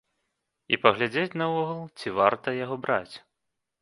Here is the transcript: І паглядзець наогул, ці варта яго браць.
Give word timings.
І 0.77 0.79
паглядзець 0.85 1.37
наогул, 1.41 1.85
ці 1.99 2.15
варта 2.21 2.55
яго 2.63 2.75
браць. 2.87 3.15